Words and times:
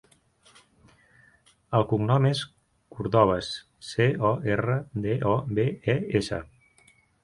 El 1.81 1.85
cognom 1.91 2.25
és 2.31 2.41
Cordobes: 2.97 3.53
ce, 3.93 4.11
o, 4.33 4.35
erra, 4.59 4.83
de, 5.09 5.17
o, 5.37 5.41
be, 5.57 5.73
e, 5.99 6.01
essa. 6.25 6.47